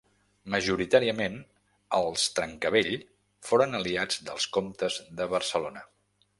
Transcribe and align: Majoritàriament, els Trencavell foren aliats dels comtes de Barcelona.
Majoritàriament, 0.53 1.35
els 1.97 2.23
Trencavell 2.39 2.91
foren 3.51 3.81
aliats 3.83 4.21
dels 4.31 4.51
comtes 4.59 5.01
de 5.21 5.33
Barcelona. 5.39 5.89